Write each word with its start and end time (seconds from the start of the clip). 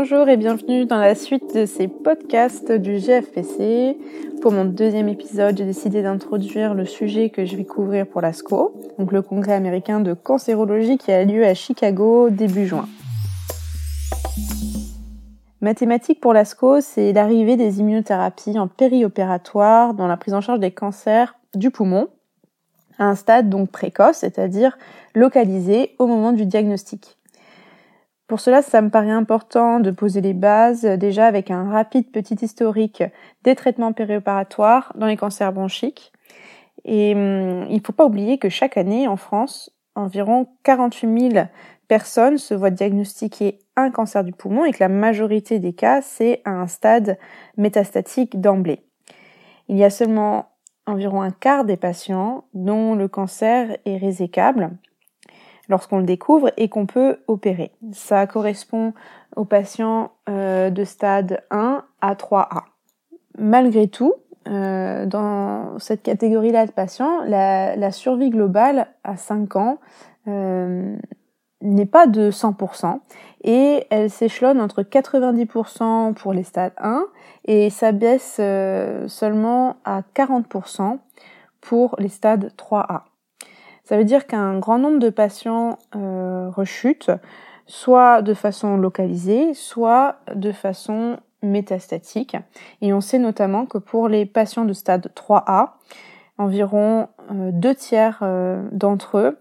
Bonjour 0.00 0.28
et 0.28 0.36
bienvenue 0.36 0.86
dans 0.86 1.00
la 1.00 1.16
suite 1.16 1.56
de 1.56 1.66
ces 1.66 1.88
podcasts 1.88 2.70
du 2.70 3.00
GFPC. 3.00 3.98
Pour 4.40 4.52
mon 4.52 4.64
deuxième 4.64 5.08
épisode, 5.08 5.58
j'ai 5.58 5.64
décidé 5.64 6.02
d'introduire 6.02 6.72
le 6.72 6.84
sujet 6.84 7.30
que 7.30 7.44
je 7.44 7.56
vais 7.56 7.64
couvrir 7.64 8.06
pour 8.06 8.20
l'ASCO, 8.20 8.80
donc 8.96 9.10
le 9.10 9.22
congrès 9.22 9.54
américain 9.54 9.98
de 9.98 10.14
cancérologie 10.14 10.98
qui 10.98 11.10
a 11.10 11.24
lieu 11.24 11.44
à 11.44 11.52
Chicago 11.52 12.30
début 12.30 12.68
juin. 12.68 12.88
Mathématique 15.60 16.20
pour 16.20 16.32
l'ASCO, 16.32 16.80
c'est 16.80 17.12
l'arrivée 17.12 17.56
des 17.56 17.80
immunothérapies 17.80 18.56
en 18.56 18.68
périopératoire 18.68 19.94
dans 19.94 20.06
la 20.06 20.16
prise 20.16 20.34
en 20.34 20.40
charge 20.40 20.60
des 20.60 20.70
cancers 20.70 21.34
du 21.56 21.72
poumon, 21.72 22.06
à 23.00 23.06
un 23.06 23.16
stade 23.16 23.48
donc 23.48 23.72
précoce, 23.72 24.18
c'est-à-dire 24.18 24.78
localisé 25.16 25.96
au 25.98 26.06
moment 26.06 26.30
du 26.30 26.46
diagnostic. 26.46 27.17
Pour 28.28 28.40
cela, 28.40 28.60
ça 28.60 28.82
me 28.82 28.90
paraît 28.90 29.10
important 29.10 29.80
de 29.80 29.90
poser 29.90 30.20
les 30.20 30.34
bases 30.34 30.84
euh, 30.84 30.96
déjà 30.98 31.26
avec 31.26 31.50
un 31.50 31.70
rapide 31.70 32.12
petit 32.12 32.36
historique 32.42 33.02
des 33.42 33.54
traitements 33.54 33.94
périopératoires 33.94 34.92
dans 34.96 35.06
les 35.06 35.16
cancers 35.16 35.52
bronchiques. 35.52 36.12
Et 36.84 37.14
hum, 37.14 37.66
il 37.70 37.76
ne 37.76 37.82
faut 37.84 37.94
pas 37.94 38.04
oublier 38.04 38.38
que 38.38 38.50
chaque 38.50 38.76
année 38.76 39.08
en 39.08 39.16
France, 39.16 39.70
environ 39.94 40.46
48 40.64 41.30
000 41.32 41.46
personnes 41.88 42.36
se 42.36 42.52
voient 42.52 42.70
diagnostiquer 42.70 43.60
un 43.76 43.90
cancer 43.90 44.22
du 44.22 44.32
poumon 44.32 44.66
et 44.66 44.72
que 44.72 44.80
la 44.80 44.90
majorité 44.90 45.58
des 45.58 45.72
cas, 45.72 46.02
c'est 46.02 46.42
à 46.44 46.50
un 46.50 46.66
stade 46.66 47.18
métastatique 47.56 48.40
d'emblée. 48.42 48.82
Il 49.68 49.78
y 49.78 49.84
a 49.84 49.90
seulement 49.90 50.50
environ 50.86 51.22
un 51.22 51.30
quart 51.30 51.64
des 51.64 51.78
patients 51.78 52.44
dont 52.52 52.94
le 52.94 53.08
cancer 53.08 53.78
est 53.86 53.96
résécable 53.96 54.70
lorsqu'on 55.68 55.98
le 55.98 56.04
découvre 56.04 56.50
et 56.56 56.68
qu'on 56.68 56.86
peut 56.86 57.18
opérer. 57.26 57.72
Ça 57.92 58.26
correspond 58.26 58.94
aux 59.36 59.44
patients 59.44 60.12
euh, 60.28 60.70
de 60.70 60.84
stade 60.84 61.42
1 61.50 61.84
à 62.00 62.14
3A. 62.14 62.62
Malgré 63.38 63.88
tout, 63.88 64.14
euh, 64.48 65.06
dans 65.06 65.78
cette 65.78 66.02
catégorie-là 66.02 66.66
de 66.66 66.72
patients, 66.72 67.22
la, 67.24 67.90
survie 67.92 68.30
globale 68.30 68.88
à 69.04 69.16
5 69.16 69.56
ans 69.56 69.78
euh, 70.26 70.96
n'est 71.60 71.86
pas 71.86 72.06
de 72.06 72.30
100% 72.30 73.00
et 73.44 73.86
elle 73.90 74.10
s'échelonne 74.10 74.60
entre 74.60 74.82
90% 74.82 76.14
pour 76.14 76.32
les 76.32 76.44
stades 76.44 76.72
1 76.78 77.04
et 77.44 77.70
ça 77.70 77.92
baisse 77.92 78.40
seulement 79.06 79.76
à 79.84 80.02
40% 80.14 80.98
pour 81.60 81.96
les 81.98 82.08
stades 82.08 82.52
3A. 82.56 83.02
Ça 83.88 83.96
veut 83.96 84.04
dire 84.04 84.26
qu'un 84.26 84.58
grand 84.58 84.78
nombre 84.78 84.98
de 84.98 85.08
patients 85.08 85.78
euh, 85.96 86.50
rechutent, 86.50 87.10
soit 87.64 88.20
de 88.20 88.34
façon 88.34 88.76
localisée, 88.76 89.54
soit 89.54 90.16
de 90.34 90.52
façon 90.52 91.16
métastatique. 91.42 92.36
Et 92.82 92.92
on 92.92 93.00
sait 93.00 93.18
notamment 93.18 93.64
que 93.64 93.78
pour 93.78 94.10
les 94.10 94.26
patients 94.26 94.66
de 94.66 94.74
stade 94.74 95.10
3A, 95.16 95.70
environ 96.36 97.08
euh, 97.30 97.50
deux 97.50 97.74
tiers 97.74 98.18
euh, 98.20 98.62
d'entre 98.72 99.16
eux 99.16 99.38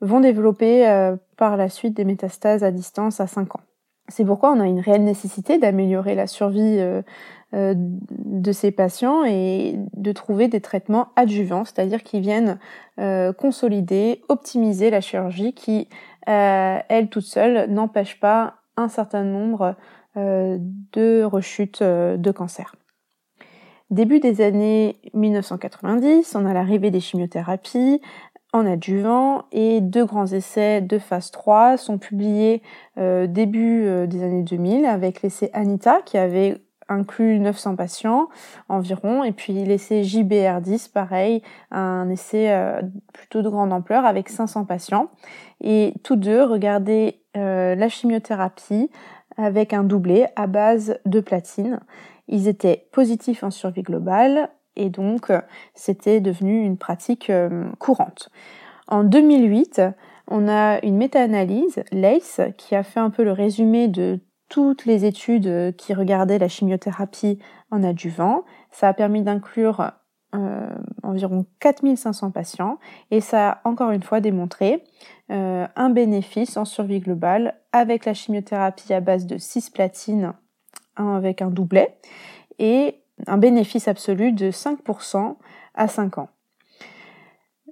vont 0.00 0.18
développer 0.18 1.14
par 1.36 1.56
la 1.56 1.68
suite 1.68 1.94
des 1.94 2.04
métastases 2.04 2.64
à 2.64 2.72
distance 2.72 3.20
à 3.20 3.28
5 3.28 3.54
ans. 3.54 3.60
C'est 4.08 4.24
pourquoi 4.24 4.52
on 4.52 4.60
a 4.60 4.66
une 4.66 4.80
réelle 4.80 5.04
nécessité 5.04 5.58
d'améliorer 5.58 6.14
la 6.14 6.26
survie 6.26 6.78
euh, 7.54 7.74
de 7.76 8.50
ces 8.50 8.72
patients 8.72 9.24
et 9.24 9.76
de 9.96 10.12
trouver 10.12 10.48
des 10.48 10.60
traitements 10.60 11.08
adjuvants, 11.14 11.64
c'est-à-dire 11.64 12.02
qui 12.02 12.18
viennent 12.18 12.58
euh, 12.98 13.32
consolider, 13.32 14.22
optimiser 14.28 14.90
la 14.90 15.00
chirurgie 15.00 15.52
qui, 15.52 15.88
euh, 16.28 16.78
elle 16.88 17.08
toute 17.10 17.24
seule, 17.24 17.70
n'empêche 17.70 18.18
pas 18.18 18.54
un 18.76 18.88
certain 18.88 19.22
nombre 19.22 19.76
de 20.16 21.24
rechutes 21.24 21.82
de 21.82 22.30
cancer. 22.30 22.76
Début 23.90 24.20
des 24.20 24.40
années 24.40 24.96
1990, 25.12 26.36
on 26.36 26.46
a 26.46 26.52
l'arrivée 26.52 26.92
des 26.92 27.00
chimiothérapies 27.00 28.00
en 28.54 28.66
adjuvant 28.66 29.44
et 29.52 29.82
deux 29.82 30.06
grands 30.06 30.26
essais 30.26 30.80
de 30.80 30.98
phase 30.98 31.30
3 31.32 31.76
sont 31.76 31.98
publiés 31.98 32.62
début 32.96 34.06
des 34.06 34.22
années 34.22 34.44
2000 34.44 34.86
avec 34.86 35.22
l'essai 35.22 35.50
Anita 35.52 36.00
qui 36.02 36.16
avait 36.16 36.62
inclut 36.88 37.38
900 37.38 37.76
patients 37.76 38.28
environ, 38.68 39.24
et 39.24 39.32
puis 39.32 39.52
l'essai 39.64 40.02
JBR10, 40.02 40.90
pareil, 40.90 41.42
un 41.70 42.08
essai 42.10 42.52
euh, 42.52 42.82
plutôt 43.12 43.42
de 43.42 43.48
grande 43.48 43.72
ampleur 43.72 44.04
avec 44.04 44.28
500 44.28 44.64
patients. 44.64 45.08
Et 45.62 45.94
tous 46.02 46.16
deux 46.16 46.42
regardaient 46.42 47.20
euh, 47.36 47.74
la 47.74 47.88
chimiothérapie 47.88 48.90
avec 49.36 49.72
un 49.72 49.82
doublé 49.82 50.26
à 50.36 50.46
base 50.46 50.98
de 51.06 51.20
platine. 51.20 51.80
Ils 52.28 52.48
étaient 52.48 52.86
positifs 52.92 53.42
en 53.42 53.50
survie 53.50 53.82
globale 53.82 54.50
et 54.76 54.90
donc 54.90 55.32
c'était 55.74 56.20
devenu 56.20 56.64
une 56.64 56.76
pratique 56.76 57.30
euh, 57.30 57.64
courante. 57.78 58.30
En 58.86 59.04
2008, 59.04 59.80
on 60.28 60.48
a 60.48 60.84
une 60.84 60.96
méta-analyse, 60.96 61.82
LACE, 61.92 62.40
qui 62.56 62.74
a 62.74 62.82
fait 62.82 63.00
un 63.00 63.10
peu 63.10 63.24
le 63.24 63.32
résumé 63.32 63.88
de 63.88 64.20
toutes 64.48 64.84
les 64.84 65.04
études 65.04 65.46
euh, 65.46 65.72
qui 65.72 65.94
regardaient 65.94 66.38
la 66.38 66.48
chimiothérapie 66.48 67.38
en 67.70 67.82
adjuvant. 67.82 68.44
Ça 68.70 68.88
a 68.88 68.94
permis 68.94 69.22
d'inclure 69.22 69.90
euh, 70.34 70.68
environ 71.02 71.46
4500 71.60 72.30
patients 72.30 72.78
et 73.10 73.20
ça 73.20 73.50
a 73.50 73.60
encore 73.64 73.90
une 73.92 74.02
fois 74.02 74.20
démontré 74.20 74.82
euh, 75.30 75.66
un 75.76 75.90
bénéfice 75.90 76.56
en 76.56 76.64
survie 76.64 77.00
globale 77.00 77.54
avec 77.72 78.04
la 78.04 78.14
chimiothérapie 78.14 78.92
à 78.92 79.00
base 79.00 79.26
de 79.26 79.38
cisplatine 79.38 80.32
avec 80.96 81.40
un 81.40 81.50
doublet 81.50 81.96
et 82.58 83.03
un 83.26 83.36
bénéfice 83.38 83.88
absolu 83.88 84.32
de 84.32 84.50
5% 84.50 85.36
à 85.74 85.88
5 85.88 86.18
ans. 86.18 86.28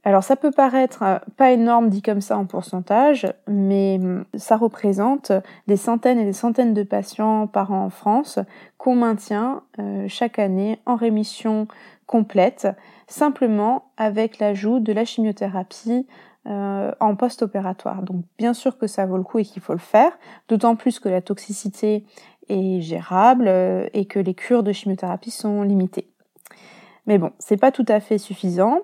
Alors 0.05 0.25
ça 0.25 0.35
peut 0.35 0.51
paraître 0.51 1.03
euh, 1.03 1.19
pas 1.37 1.53
énorme 1.53 1.89
dit 1.89 2.03
comme 2.03 2.21
ça 2.21 2.37
en 2.37 2.45
pourcentage, 2.45 3.33
mais 3.47 4.01
hum, 4.03 4.25
ça 4.35 4.57
représente 4.57 5.31
des 5.69 5.77
centaines 5.77 6.19
et 6.19 6.25
des 6.25 6.33
centaines 6.33 6.75
de 6.75 6.83
patients 6.83 7.47
par 7.47 7.73
an 7.73 7.85
en 7.85 7.91
France 7.91 8.41
qu'on 8.79 8.97
maintient 8.97 9.63
euh, 9.79 10.07
chaque 10.09 10.41
année 10.41 10.81
en 10.87 10.97
rémission 10.97 11.69
complète, 12.07 12.67
simplement 13.07 13.93
avec 13.97 14.41
l'ajout 14.41 14.81
de 14.81 14.93
la 14.93 15.05
chimiothérapie 15.05 16.07
euh, 16.49 16.91
en 16.99 17.15
post-opératoire. 17.15 18.03
Donc 18.03 18.25
bien 18.37 18.55
sûr 18.55 18.77
que 18.77 18.89
ça 18.89 19.07
vaut 19.07 19.17
le 19.17 19.23
coup 19.23 19.39
et 19.39 19.45
qu'il 19.45 19.63
faut 19.63 19.73
le 19.73 19.79
faire, 19.79 20.11
d'autant 20.49 20.75
plus 20.75 20.99
que 20.99 21.09
la 21.09 21.23
toxicité 21.23 22.05
est 22.49 22.81
gérable 22.81 23.49
et 23.93 24.05
que 24.07 24.19
les 24.19 24.35
cures 24.35 24.63
de 24.63 24.73
chimiothérapie 24.73 25.31
sont 25.31 25.63
limitées. 25.63 26.09
Mais 27.07 27.19
bon, 27.19 27.33
c'est 27.39 27.57
pas 27.57 27.73
tout 27.73 27.87
à 27.89 28.01
fait 28.01 28.19
suffisant. 28.19 28.83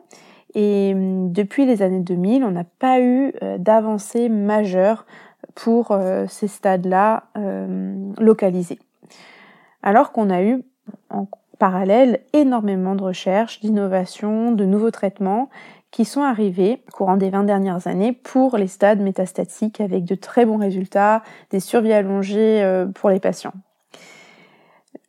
Et 0.54 0.92
hum, 0.94 1.32
depuis 1.32 1.66
les 1.66 1.82
années 1.82 2.00
2000, 2.00 2.44
on 2.44 2.50
n'a 2.50 2.64
pas 2.64 3.00
eu 3.00 3.32
euh, 3.42 3.58
d'avancée 3.58 4.28
majeure 4.28 5.06
pour 5.54 5.91
euh, 5.91 6.26
ces 6.28 6.48
stades-là 6.48 7.24
euh, 7.36 8.12
localisés. 8.18 8.78
Alors 9.82 10.12
qu'on 10.12 10.30
a 10.30 10.42
eu 10.42 10.62
en 11.10 11.28
parallèle 11.58 12.20
énormément 12.32 12.94
de 12.94 13.02
recherches, 13.02 13.60
d'innovations, 13.60 14.52
de 14.52 14.64
nouveaux 14.64 14.91
traitements 14.91 15.48
qui 15.91 16.04
sont 16.04 16.22
arrivés 16.22 16.82
courant 16.93 17.16
des 17.16 17.31
20 17.31 17.44
dernières 17.44 17.87
années 17.87 18.12
pour 18.12 18.56
les 18.56 18.69
stades 18.69 19.00
métastatiques 19.00 19.81
avec 19.81 20.04
de 20.04 20.15
très 20.15 20.44
bons 20.44 20.59
résultats, 20.59 21.22
des 21.50 21.60
survies 21.60 21.93
allongées 21.93 22.84
pour 22.94 23.10
les 23.10 23.21
patients. 23.21 23.54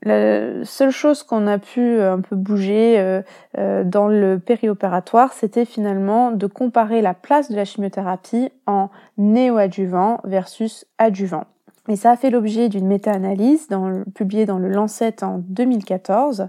La 0.04 0.64
seule 0.64 0.92
chose 0.92 1.24
qu'on 1.24 1.46
a 1.46 1.58
pu 1.58 1.82
euh, 1.82 2.14
un 2.14 2.22
peu 2.22 2.38
bouger 2.38 3.00
euh, 3.00 3.22
euh, 3.58 3.84
dans 3.84 4.08
le 4.08 4.40
périopératoire, 4.40 5.34
c'était 5.34 5.66
finalement 5.66 6.32
de 6.32 6.48
comparer 6.48 7.02
la 7.02 7.14
place 7.14 7.52
de 7.52 7.56
la 7.58 7.66
chimiothérapie 7.66 8.50
en 8.66 8.90
néoadjuvant 9.18 10.22
versus 10.24 10.86
adjuvant. 11.00 11.44
Et 11.90 11.98
ça 11.98 12.12
a 12.12 12.16
fait 12.16 12.30
l'objet 12.30 12.70
d'une 12.70 12.88
méta-analyse 12.88 13.68
publiée 14.16 14.46
dans 14.46 14.60
le 14.60 14.70
Lancet 14.70 15.24
en 15.24 15.40
2014 15.40 16.48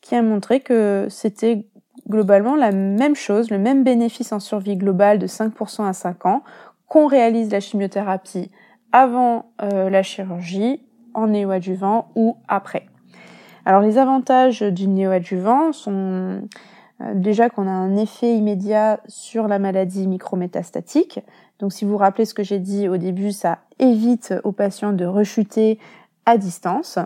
qui 0.00 0.14
a 0.14 0.22
montré 0.22 0.60
que 0.60 1.08
c'était 1.10 1.66
globalement 2.08 2.56
la 2.56 2.72
même 2.72 3.14
chose, 3.14 3.50
le 3.50 3.58
même 3.58 3.84
bénéfice 3.84 4.32
en 4.32 4.40
survie 4.40 4.76
globale 4.76 5.18
de 5.18 5.26
5% 5.26 5.86
à 5.86 5.92
5 5.92 6.26
ans 6.26 6.42
qu'on 6.86 7.06
réalise 7.06 7.50
la 7.50 7.60
chimiothérapie 7.60 8.50
avant 8.92 9.50
la 9.60 10.02
chirurgie 10.02 10.80
en 11.12 11.26
néoadjuvant 11.26 12.10
ou 12.14 12.36
après. 12.48 12.86
Alors 13.68 13.82
les 13.82 13.98
avantages 13.98 14.62
du 14.62 14.88
néoadjuvant 14.88 15.72
sont 15.72 16.40
euh, 17.02 17.14
déjà 17.14 17.50
qu'on 17.50 17.66
a 17.66 17.70
un 17.70 17.96
effet 17.96 18.34
immédiat 18.34 19.00
sur 19.06 19.46
la 19.46 19.58
maladie 19.58 20.06
micrométastatique. 20.06 21.20
Donc 21.58 21.74
si 21.74 21.84
vous 21.84 21.92
vous 21.92 21.96
rappelez 21.98 22.24
ce 22.24 22.32
que 22.32 22.42
j'ai 22.42 22.58
dit 22.58 22.88
au 22.88 22.96
début, 22.96 23.30
ça 23.30 23.58
évite 23.78 24.34
aux 24.44 24.52
patients 24.52 24.94
de 24.94 25.04
rechuter 25.04 25.78
à 26.24 26.38
distance. 26.38 26.98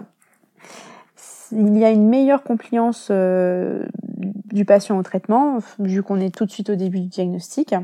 Il 1.51 1.77
y 1.77 1.85
a 1.85 1.91
une 1.91 2.09
meilleure 2.09 2.45
compliance 2.45 3.09
euh, 3.11 3.85
du 4.53 4.65
patient 4.65 4.99
au 4.99 5.03
traitement, 5.03 5.59
vu 5.79 6.03
qu'on 6.03 6.21
est 6.21 6.35
tout 6.35 6.47
de 6.47 6.51
suite 6.51 6.71
au 6.71 6.75
début 6.75 7.01
du 7.01 7.09
diagnostic. 7.09 7.75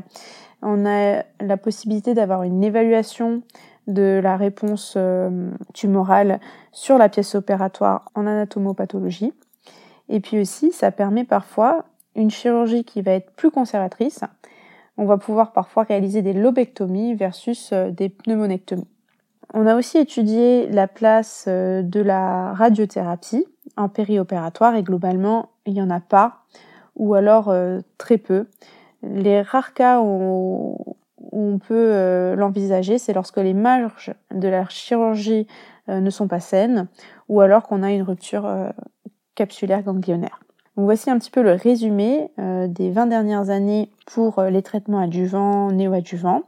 On 0.61 0.85
a 0.85 1.23
la 1.39 1.57
possibilité 1.57 2.13
d'avoir 2.13 2.43
une 2.43 2.63
évaluation 2.63 3.41
de 3.87 4.19
la 4.21 4.37
réponse 4.37 4.93
euh, 4.97 5.49
tumorale 5.73 6.39
sur 6.71 6.97
la 6.97 7.09
pièce 7.09 7.35
opératoire 7.35 8.09
en 8.13 8.27
anatomopathologie. 8.27 9.33
Et 10.09 10.19
puis 10.19 10.39
aussi, 10.39 10.71
ça 10.71 10.91
permet 10.91 11.23
parfois 11.23 11.85
une 12.15 12.29
chirurgie 12.29 12.83
qui 12.83 13.01
va 13.01 13.11
être 13.11 13.31
plus 13.31 13.51
conservatrice. 13.51 14.21
On 14.97 15.05
va 15.05 15.17
pouvoir 15.17 15.53
parfois 15.53 15.83
réaliser 15.83 16.21
des 16.21 16.33
lobectomies 16.33 17.15
versus 17.15 17.71
euh, 17.71 17.89
des 17.89 18.09
pneumonectomies. 18.09 18.87
On 19.53 19.65
a 19.65 19.75
aussi 19.75 19.97
étudié 19.97 20.67
la 20.69 20.87
place 20.87 21.45
euh, 21.47 21.81
de 21.81 22.01
la 22.01 22.53
radiothérapie 22.53 23.45
en 23.77 23.89
périopératoire 23.89 24.75
et 24.75 24.83
globalement, 24.83 25.49
il 25.69 25.75
n'y 25.75 25.81
en 25.81 25.89
a 25.89 25.99
pas 25.99 26.43
ou 26.95 27.13
alors 27.13 27.53
très 27.97 28.17
peu. 28.17 28.47
Les 29.03 29.41
rares 29.41 29.73
cas 29.73 30.01
où 30.01 30.97
on 31.31 31.59
peut 31.59 31.91
euh, 31.91 32.35
l'envisager, 32.35 32.97
c'est 32.97 33.13
lorsque 33.13 33.37
les 33.37 33.53
marges 33.53 34.13
de 34.33 34.47
la 34.47 34.67
chirurgie 34.69 35.47
euh, 35.89 35.99
ne 35.99 36.09
sont 36.09 36.27
pas 36.27 36.39
saines 36.39 36.87
ou 37.27 37.41
alors 37.41 37.63
qu'on 37.63 37.83
a 37.83 37.91
une 37.91 38.01
rupture 38.01 38.45
euh, 38.45 38.69
capsulaire 39.35 39.83
ganglionnaire. 39.83 40.39
Voici 40.75 41.09
un 41.09 41.19
petit 41.19 41.31
peu 41.31 41.41
le 41.41 41.51
résumé 41.51 42.31
des 42.37 42.89
20 42.89 43.07
dernières 43.07 43.49
années 43.49 43.91
pour 44.05 44.41
les 44.43 44.61
traitements 44.61 44.99
adjuvants, 44.99 45.71
néoadjuvants. 45.71 46.43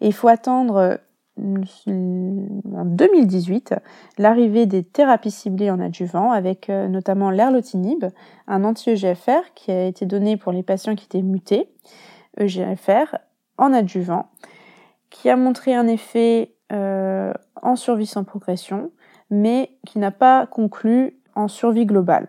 Et 0.00 0.08
il 0.08 0.12
faut 0.12 0.26
attendre 0.26 0.98
en 1.38 2.84
2018 2.84 3.74
l'arrivée 4.18 4.66
des 4.66 4.82
thérapies 4.82 5.30
ciblées 5.30 5.70
en 5.70 5.80
adjuvant 5.80 6.32
avec 6.32 6.68
notamment 6.68 7.30
l'erlotinib, 7.30 8.04
un 8.46 8.64
anti-EGFR 8.64 9.54
qui 9.54 9.70
a 9.70 9.84
été 9.84 10.06
donné 10.06 10.36
pour 10.36 10.52
les 10.52 10.62
patients 10.62 10.94
qui 10.94 11.04
étaient 11.04 11.22
mutés, 11.22 11.70
EGFR, 12.38 13.16
en 13.58 13.72
adjuvant, 13.72 14.30
qui 15.10 15.28
a 15.28 15.36
montré 15.36 15.74
un 15.74 15.86
effet 15.86 16.54
euh, 16.72 17.32
en 17.60 17.76
survie 17.76 18.06
sans 18.06 18.24
progression, 18.24 18.90
mais 19.30 19.76
qui 19.86 19.98
n'a 19.98 20.10
pas 20.10 20.46
conclu 20.46 21.18
en 21.34 21.48
survie 21.48 21.86
globale, 21.86 22.28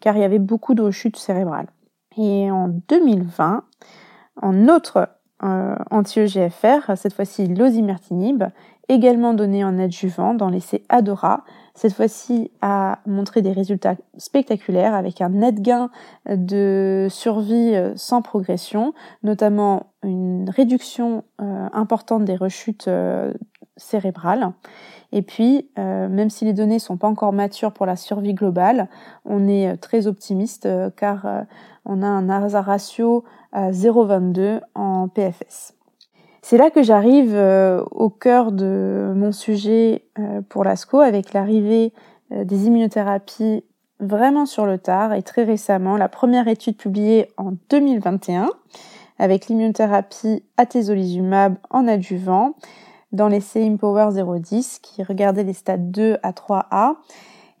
car 0.00 0.16
il 0.16 0.20
y 0.20 0.24
avait 0.24 0.38
beaucoup 0.38 0.74
de 0.74 0.82
rechutes 0.82 1.16
cérébrales. 1.16 1.68
Et 2.16 2.50
en 2.50 2.68
2020, 2.88 3.64
en 4.42 4.68
autre 4.68 4.96
euh, 4.96 5.06
anti-EGFR, 5.40 6.96
cette 6.96 7.14
fois-ci 7.14 7.46
l'osimertinib, 7.46 8.44
également 8.88 9.34
donné 9.34 9.64
en 9.64 9.78
adjuvant 9.78 10.34
dans 10.34 10.48
l'essai 10.50 10.82
ADORA, 10.88 11.44
cette 11.74 11.94
fois-ci 11.94 12.50
a 12.60 12.98
montré 13.06 13.40
des 13.40 13.52
résultats 13.52 13.94
spectaculaires 14.18 14.94
avec 14.94 15.20
un 15.20 15.30
net 15.30 15.62
gain 15.62 15.90
de 16.28 17.06
survie 17.08 17.74
euh, 17.74 17.92
sans 17.96 18.20
progression, 18.20 18.92
notamment 19.22 19.92
une 20.02 20.50
réduction 20.50 21.24
euh, 21.40 21.68
importante 21.72 22.24
des 22.24 22.36
rechutes 22.36 22.90
euh, 23.80 23.82
cérébrales. 23.82 24.52
Et 25.12 25.22
puis, 25.22 25.68
même 25.76 26.30
si 26.30 26.44
les 26.44 26.52
données 26.52 26.78
sont 26.78 26.96
pas 26.96 27.08
encore 27.08 27.32
matures 27.32 27.72
pour 27.72 27.84
la 27.84 27.96
survie 27.96 28.32
globale, 28.32 28.88
on 29.24 29.48
est 29.48 29.76
très 29.78 30.06
optimiste 30.06 30.68
car 30.94 31.26
on 31.84 32.00
a 32.04 32.06
un 32.06 32.28
hasard 32.28 32.66
ratio 32.66 33.24
à 33.50 33.72
0,22 33.72 34.60
en 34.76 35.08
PFS. 35.08 35.74
C'est 36.42 36.56
là 36.56 36.70
que 36.70 36.82
j'arrive 36.82 37.34
euh, 37.34 37.84
au 37.90 38.08
cœur 38.08 38.52
de 38.52 39.12
mon 39.14 39.32
sujet 39.32 40.04
euh, 40.18 40.40
pour 40.48 40.64
l'ASCO 40.64 41.00
avec 41.00 41.32
l'arrivée 41.32 41.92
euh, 42.32 42.44
des 42.44 42.66
immunothérapies 42.66 43.62
vraiment 44.00 44.46
sur 44.46 44.64
le 44.64 44.78
tard 44.78 45.12
et 45.12 45.22
très 45.22 45.44
récemment 45.44 45.98
la 45.98 46.08
première 46.08 46.48
étude 46.48 46.76
publiée 46.76 47.28
en 47.36 47.52
2021 47.68 48.48
avec 49.18 49.48
l'immunothérapie 49.48 50.42
atezolizumab 50.56 51.56
en 51.68 51.86
adjuvant 51.86 52.54
dans 53.12 53.28
l'essai 53.28 53.64
Empower 53.64 54.08
010 54.12 54.78
qui 54.80 55.02
regardait 55.02 55.44
les 55.44 55.52
stades 55.52 55.90
2 55.90 56.18
à 56.22 56.32
3A 56.32 56.94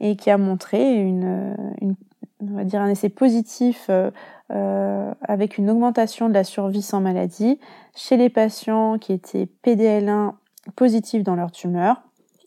et 0.00 0.16
qui 0.16 0.30
a 0.30 0.38
montré 0.38 0.94
une, 0.94 1.56
une 1.80 1.94
on 2.42 2.56
va 2.56 2.64
dire 2.64 2.80
un 2.80 2.88
essai 2.88 3.08
positif 3.08 3.86
euh, 3.90 4.10
euh, 4.50 5.12
avec 5.22 5.58
une 5.58 5.70
augmentation 5.70 6.28
de 6.28 6.34
la 6.34 6.44
survie 6.44 6.82
sans 6.82 7.00
maladie 7.00 7.58
chez 7.94 8.16
les 8.16 8.30
patients 8.30 8.98
qui 8.98 9.12
étaient 9.12 9.48
PDL1 9.64 10.34
positifs 10.76 11.22
dans 11.22 11.36
leur 11.36 11.52
tumeur 11.52 12.02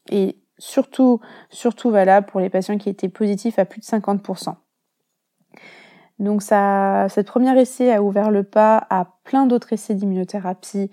et 0.09 0.38
surtout, 0.57 1.19
surtout 1.50 1.91
valable 1.91 2.27
pour 2.27 2.39
les 2.39 2.50
patients 2.50 2.77
qui 2.77 2.89
étaient 2.89 3.09
positifs 3.09 3.59
à 3.59 3.65
plus 3.65 3.79
de 3.79 3.85
50%. 3.85 4.55
Donc 6.19 6.41
ça, 6.41 7.07
cette 7.09 7.27
première 7.27 7.57
essai 7.57 7.91
a 7.91 8.01
ouvert 8.01 8.31
le 8.31 8.44
pas 8.44 8.85
à 8.89 9.07
plein 9.23 9.45
d'autres 9.45 9.73
essais 9.73 9.95
d'immunothérapie 9.95 10.89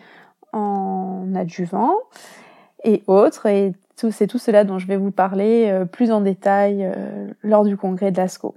en 0.53 1.35
adjuvant 1.35 1.95
et 2.85 3.03
autres. 3.07 3.47
Et 3.47 3.73
c'est 3.97 4.27
tout 4.27 4.39
cela 4.39 4.65
dont 4.65 4.79
je 4.79 4.87
vais 4.87 4.97
vous 4.97 5.11
parler 5.11 5.69
euh, 5.71 5.85
plus 5.85 6.11
en 6.11 6.21
détail 6.21 6.91
lors 7.43 7.65
du 7.65 7.77
congrès 7.77 8.11
de 8.11 8.17
l'ASCO. 8.17 8.55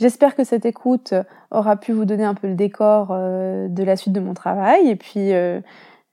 J'espère 0.00 0.34
que 0.34 0.44
cette 0.44 0.64
écoute 0.64 1.12
aura 1.50 1.76
pu 1.76 1.92
vous 1.92 2.06
donner 2.06 2.24
un 2.24 2.32
peu 2.32 2.48
le 2.48 2.54
décor 2.54 3.08
euh, 3.10 3.68
de 3.68 3.84
la 3.84 3.96
suite 3.96 4.14
de 4.14 4.20
mon 4.20 4.32
travail 4.32 4.88
et 4.88 4.96
puis 4.96 5.34
euh, 5.34 5.60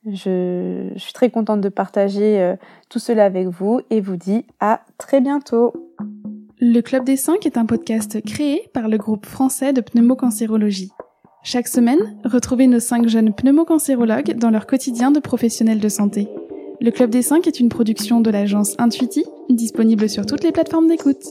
je, 0.06 0.92
suis 0.96 1.14
très 1.14 1.30
contente 1.30 1.62
de 1.62 1.70
partager 1.70 2.38
euh, 2.38 2.54
tout 2.90 2.98
cela 2.98 3.24
avec 3.24 3.46
vous 3.48 3.80
et 3.88 4.02
vous 4.02 4.16
dis 4.16 4.44
à 4.60 4.82
très 4.98 5.22
bientôt. 5.22 5.72
Le 6.60 6.82
Club 6.82 7.04
des 7.04 7.16
5 7.16 7.46
est 7.46 7.56
un 7.56 7.64
podcast 7.64 8.22
créé 8.26 8.68
par 8.74 8.88
le 8.88 8.98
groupe 8.98 9.24
français 9.24 9.72
de 9.72 9.80
pneumocancérologie. 9.80 10.92
Chaque 11.50 11.68
semaine, 11.68 12.14
retrouvez 12.24 12.66
nos 12.66 12.78
5 12.78 13.08
jeunes 13.08 13.32
pneumocancérologues 13.32 14.36
dans 14.36 14.50
leur 14.50 14.66
quotidien 14.66 15.10
de 15.10 15.18
professionnels 15.18 15.80
de 15.80 15.88
santé. 15.88 16.28
Le 16.78 16.90
Club 16.90 17.08
des 17.08 17.22
5 17.22 17.46
est 17.46 17.58
une 17.58 17.70
production 17.70 18.20
de 18.20 18.30
l'agence 18.30 18.74
Intuiti, 18.76 19.24
disponible 19.48 20.10
sur 20.10 20.26
toutes 20.26 20.44
les 20.44 20.52
plateformes 20.52 20.88
d'écoute. 20.88 21.24